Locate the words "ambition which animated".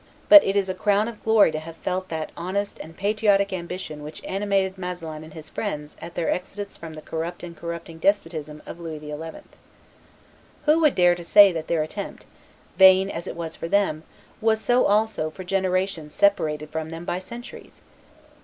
3.53-4.75